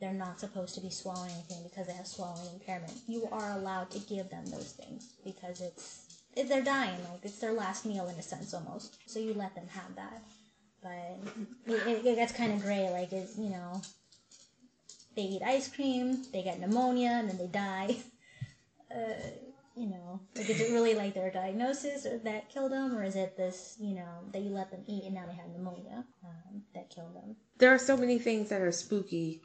[0.00, 3.90] they're not supposed to be swallowing anything because they have swallowing impairment, you are allowed
[3.90, 8.08] to give them those things because it's if they're dying, like it's their last meal
[8.08, 8.98] in a sense almost.
[9.08, 10.20] So you let them have that.
[10.82, 13.82] But it, it, it gets kind of gray, like it's you know,
[15.18, 17.96] they eat ice cream, they get pneumonia, and then they die.
[18.90, 19.12] Uh,
[19.76, 23.16] you know, like is it really like their diagnosis or that killed them, or is
[23.16, 26.62] it this, you know, that you let them eat and now they have pneumonia um,
[26.74, 27.36] that killed them?
[27.58, 29.42] There are so many things that are spooky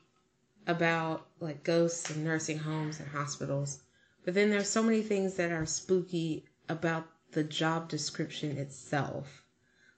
[0.65, 3.83] about like ghosts and nursing homes and hospitals.
[4.23, 9.43] But then there's so many things that are spooky about the job description itself.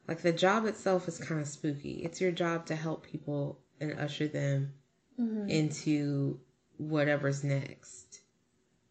[0.07, 2.01] Like the job itself is kind of spooky.
[2.03, 4.73] It's your job to help people and usher them
[5.19, 5.47] Mm-hmm.
[5.49, 6.39] into
[6.77, 8.19] whatever's next.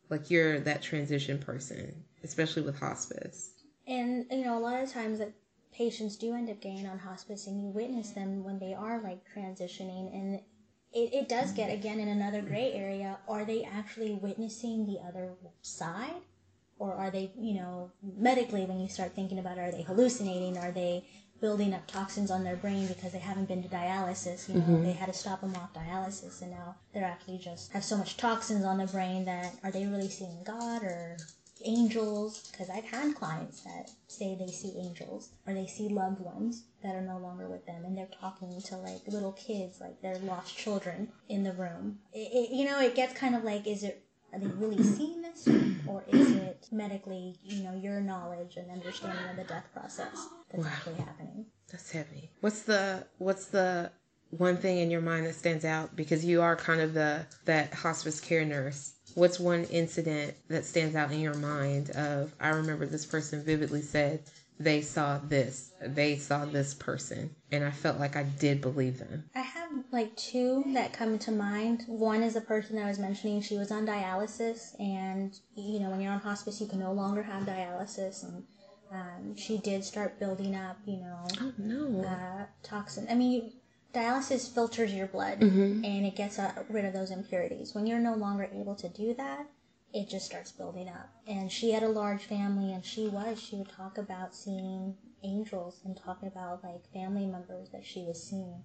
[0.08, 3.52] Like you're that transition person, especially with hospice.
[3.86, 5.32] And you know, a lot of times that
[5.70, 9.20] patients do end up getting on hospice, and you witness them when they are like
[9.36, 10.40] transitioning, and
[10.94, 13.18] it, it does get again in another gray area.
[13.28, 16.22] Are they actually witnessing the other side,
[16.78, 20.56] or are they, you know, medically when you start thinking about it, are they hallucinating?
[20.56, 21.04] Are they
[21.44, 24.48] building up toxins on their brain because they haven't been to dialysis?
[24.48, 24.82] You know, mm-hmm.
[24.82, 28.16] they had to stop them off dialysis, and now they're actually just have so much
[28.16, 31.18] toxins on their brain that are they really seeing God or
[31.62, 36.64] angels because I've had clients that say they see angels or they see loved ones
[36.82, 40.18] that are no longer with them and they're talking to like little kids like they're
[40.18, 43.82] lost children in the room it, it, you know it gets kind of like is
[43.82, 44.04] it
[44.34, 45.48] are they really seeing this
[45.86, 50.64] or is it medically you know your knowledge and understanding of the death process that's
[50.64, 50.70] Wow.
[50.72, 52.30] actually happening That's heavy.
[52.40, 53.90] What's the what's the
[54.30, 57.72] one thing in your mind that stands out because you are kind of the that
[57.74, 58.94] hospice care nurse?
[59.14, 63.82] What's one incident that stands out in your mind of I remember this person vividly
[63.82, 64.22] said
[64.58, 69.24] they saw this, they saw this person, and I felt like I did believe them.
[69.34, 71.84] I have like two that come to mind.
[71.86, 73.40] One is the person I was mentioning.
[73.42, 77.22] She was on dialysis, and you know, when you're on hospice, you can no longer
[77.22, 78.44] have dialysis, and
[78.92, 82.04] um, she did start building up, you know, Oh no.
[82.08, 83.06] uh, toxin.
[83.10, 83.52] I mean,
[83.92, 85.84] dialysis filters your blood Mhm.
[85.84, 87.74] and it gets uh, rid of those impurities.
[87.74, 89.46] When you're no longer able to do that,
[89.94, 91.08] it just starts building up.
[91.26, 93.40] And she had a large family, and she was.
[93.40, 98.22] She would talk about seeing angels and talking about like family members that she was
[98.22, 98.62] seeing.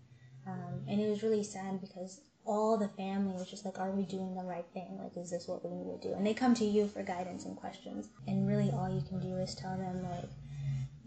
[0.48, 4.04] Um, and it was really sad because all the family was just like, "Are we
[4.04, 4.98] doing the right thing?
[4.98, 7.46] Like, is this what we need to do?" And they come to you for guidance
[7.46, 8.10] and questions.
[8.28, 10.30] And really, all you can do is tell them like,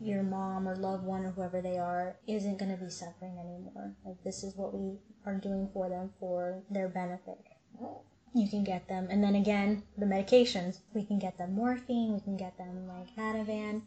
[0.01, 3.95] your mom or loved one or whoever they are isn't going to be suffering anymore.
[4.05, 7.39] Like this is what we are doing for them for their benefit.
[8.35, 10.79] You can get them, and then again, the medications.
[10.95, 12.15] We can get them morphine.
[12.15, 13.83] We can get them like Ativan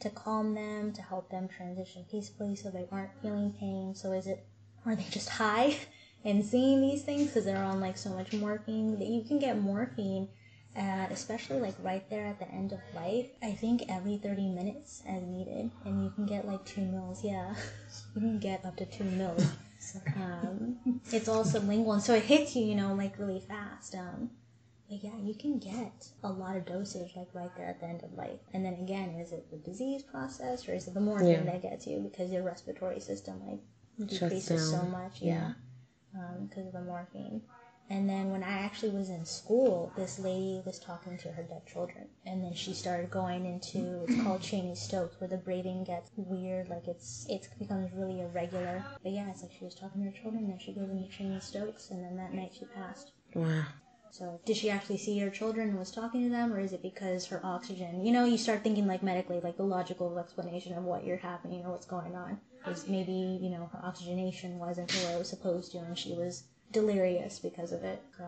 [0.00, 3.94] to calm them, to help them transition peacefully, so they aren't feeling pain.
[3.94, 4.44] So is it?
[4.84, 5.76] Are they just high
[6.24, 8.98] and seeing these things because they're on like so much morphine?
[8.98, 10.28] That you can get morphine
[10.76, 13.26] at especially like right there at the end of life.
[13.42, 17.24] I think every 30 minutes as needed, and you can get like two mils.
[17.24, 17.54] Yeah,
[18.14, 19.46] you can get up to two mils.
[20.16, 23.94] Um, it's all sublingual, and so it hits you, you know, like really fast.
[23.94, 24.30] Um,
[24.88, 28.02] but yeah, you can get a lot of dosage like right there at the end
[28.04, 28.38] of life.
[28.54, 31.42] And then again, is it the disease process or is it the morphine Yeah.
[31.42, 35.20] that gets you because your respiratory system like decreases so much?
[35.20, 35.52] Yeah,
[36.48, 37.42] because of the morphine.
[37.88, 41.66] And then when I actually was in school, this lady was talking to her dead
[41.66, 42.08] children.
[42.24, 46.68] And then she started going into it's called Cheyne Stokes, where the breathing gets weird,
[46.68, 48.84] like it's it becomes really irregular.
[49.02, 51.08] But yeah, it's like she was talking to her children, and then she goes into
[51.10, 53.12] Cheyne Stokes, and then that night she passed.
[53.34, 53.64] Wow.
[54.10, 56.82] So did she actually see her children and was talking to them, or is it
[56.82, 58.04] because her oxygen?
[58.04, 61.64] You know, you start thinking like medically, like the logical explanation of what you're happening
[61.64, 62.40] or what's going on.
[62.66, 66.44] Is maybe you know her oxygenation wasn't where it was supposed to, and she was
[66.72, 68.02] delirious because of it.
[68.16, 68.24] So,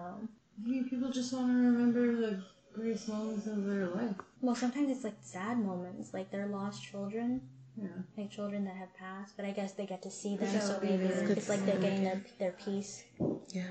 [0.65, 2.43] Maybe people just want to remember the
[2.75, 4.17] greatest moments of their life.
[4.41, 7.41] well, sometimes it's like sad moments, like they're lost children,
[7.77, 7.89] Yeah.
[8.17, 9.37] like children that have passed.
[9.37, 11.49] But I guess they get to see them, That so would be maybe very it's
[11.49, 13.05] like they're getting their their peace.
[13.53, 13.63] Yeah.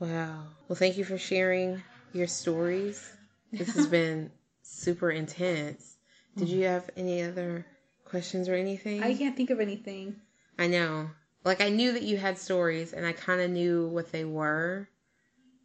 [0.00, 0.44] Wow.
[0.68, 3.10] Well, thank you for sharing your stories.
[3.52, 4.30] This has been
[4.62, 5.96] super intense.
[6.36, 6.52] Did mm.
[6.52, 7.66] you have any other
[8.04, 9.02] questions or anything?
[9.02, 10.16] I can't think of anything.
[10.58, 11.10] I know.
[11.44, 14.88] Like I knew that you had stories, and I kind of knew what they were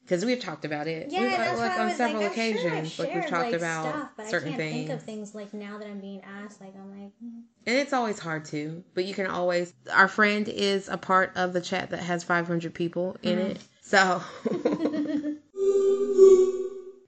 [0.03, 1.09] because we've talked about it.
[1.09, 3.25] Yeah, we've, that's like why I on was several like, I'm sure occasions, like we've
[3.25, 5.87] talked like, about stuff, but certain I can't things, think of things like now that
[5.87, 6.61] I'm being asked.
[6.61, 7.43] Like I'm like, mm.
[7.65, 8.83] and it's always hard to.
[8.93, 9.73] But you can always.
[9.91, 13.51] Our friend is a part of the chat that has 500 people in Mm-hmm.
[13.51, 14.21] it, so.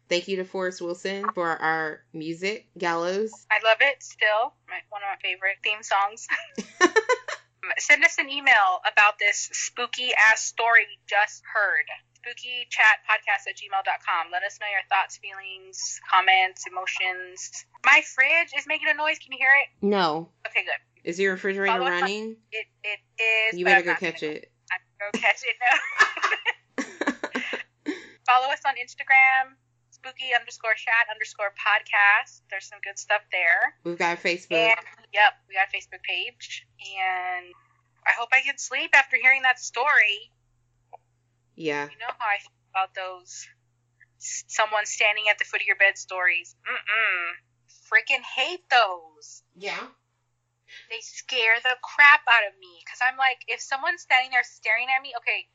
[0.07, 3.31] Thank you to Forrest Wilson for our music, Gallows.
[3.49, 4.53] I love it still.
[4.69, 6.27] My, one of my favorite theme songs.
[7.77, 11.85] Send us an email about this spooky ass story we just heard.
[12.25, 14.31] SpookyChatPodcast at gmail.com.
[14.31, 17.65] Let us know your thoughts, feelings, comments, emotions.
[17.85, 19.19] My fridge is making a noise.
[19.19, 19.85] Can you hear it?
[19.85, 20.29] No.
[20.47, 20.81] Okay, good.
[21.03, 22.35] Is your refrigerator Follow running?
[22.51, 23.59] It it is.
[23.59, 24.51] You better go catch gonna it.
[24.99, 25.77] Go, I'm go catch it now.
[28.25, 29.53] Follow us on Instagram,
[30.05, 32.41] spooky underscore chat underscore podcast.
[32.49, 33.73] There's some good stuff there.
[33.83, 34.53] We've got Facebook.
[34.53, 36.67] And yep, we got a Facebook page.
[36.77, 37.49] And
[38.05, 40.29] I hope I can sleep after hearing that story.
[41.55, 41.89] Yeah.
[41.89, 43.47] You know how I feel about those
[44.17, 46.55] someone standing at the foot of your bed stories.
[46.69, 47.25] Mm-mm.
[47.89, 49.41] Freaking hate those.
[49.57, 49.89] Yeah.
[50.89, 52.81] They scare the crap out of me.
[52.85, 55.49] Because I'm like, if someone's standing there staring at me, okay,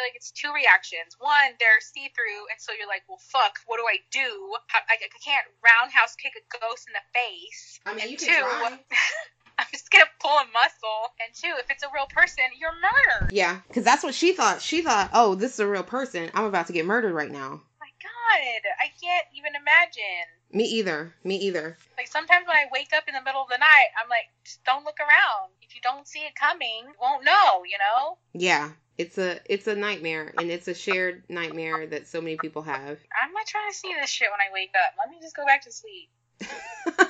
[0.00, 1.12] feel like it's two reactions.
[1.20, 4.56] One, they're see through, and so you're like, well, fuck, what do I do?
[4.72, 7.80] I, I can't roundhouse kick a ghost in the face.
[7.84, 8.80] I mean, and you two, can try.
[9.60, 11.12] I'm just gonna pull a muscle.
[11.20, 13.36] And two, if it's a real person, you're murdered.
[13.36, 14.64] Yeah, because that's what she thought.
[14.64, 16.32] She thought, oh, this is a real person.
[16.32, 17.60] I'm about to get murdered right now.
[17.76, 20.24] my God, I can't even imagine.
[20.52, 21.12] Me either.
[21.24, 21.76] Me either.
[21.98, 24.64] Like sometimes when I wake up in the middle of the night, I'm like, just
[24.64, 25.52] don't look around.
[25.60, 27.62] If you don't see it coming, you won't know.
[27.68, 28.16] You know.
[28.32, 28.70] Yeah.
[29.00, 32.98] It's a it's a nightmare and it's a shared nightmare that so many people have.
[33.18, 34.92] I'm not trying to see this shit when I wake up.
[34.98, 36.10] Let me just go back to sleep.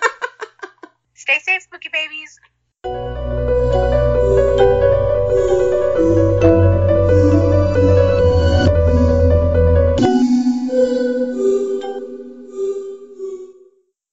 [1.14, 2.38] Stay safe, spooky babies.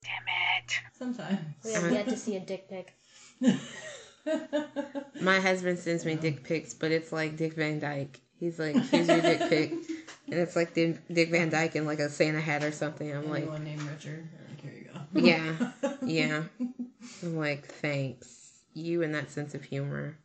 [0.02, 0.82] Damn it.
[0.98, 1.40] Sometimes.
[1.64, 2.96] we have yet to see a dick pic.
[5.22, 8.20] My husband sends me dick pics, but it's like Dick Van Dyke.
[8.40, 9.72] He's like, here's your dick pic.
[10.30, 13.12] And it's like Dick Dick Van Dyke in like a Santa hat or something.
[13.12, 14.28] I'm like, Anyone named Richard?
[14.50, 15.00] Like, here you go.
[15.28, 15.72] Yeah.
[16.04, 16.44] yeah.
[17.24, 18.52] I'm like, thanks.
[18.74, 20.18] You and that sense of humor.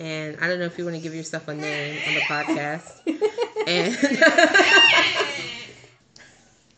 [0.00, 3.00] and I don't know if you want to give yourself a name on the podcast.
[3.68, 3.94] and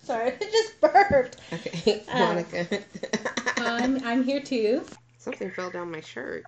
[0.02, 1.36] Sorry, I just burped.
[1.50, 2.66] okay, Uh, Monica.
[3.56, 4.82] I'm I'm here too.
[5.16, 6.44] Something fell down my shirt.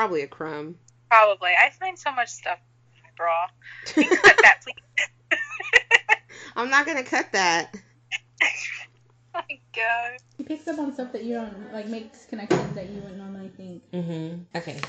[0.00, 0.76] Probably a crumb.
[1.10, 1.50] Probably.
[1.50, 2.58] I find so much stuff
[2.96, 3.48] in my bra.
[3.84, 5.38] Can you cut that, please?
[6.56, 7.74] I'm not gonna cut that.
[7.74, 8.46] oh
[9.34, 10.16] my god.
[10.38, 13.50] He picks up on stuff that you don't like, makes connections that you wouldn't normally
[13.58, 13.82] think.
[13.92, 14.56] Mm-hmm.
[14.56, 14.80] Okay.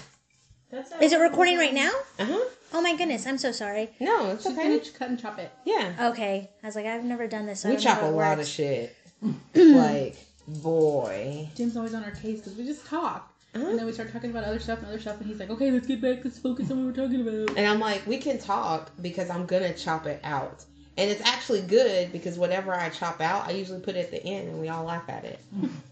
[0.72, 1.91] That's Is it recording right now?
[2.18, 2.45] Uh huh.
[2.72, 3.89] Oh my goodness, I'm so sorry.
[3.99, 4.80] No, it's She's okay.
[4.80, 5.51] gonna cut and chop it.
[5.66, 6.07] Yeah.
[6.12, 7.59] Okay, I was like, I've never done this.
[7.59, 8.95] So We chop a how it lot of shit.
[9.55, 10.16] like,
[10.47, 11.49] boy.
[11.55, 13.68] Jim's always on our case because we just talk, Uh-huh.
[13.68, 15.72] and then we start talking about other stuff and other stuff, and he's like, "Okay,
[15.72, 16.24] let's get back.
[16.24, 19.45] Let's focus on what we're talking about." And I'm like, we can talk because I'm
[19.45, 20.64] gonna chop it out.
[20.97, 24.24] And it's actually good because whatever I chop out, I usually put it at the
[24.24, 25.39] end and we all laugh at it.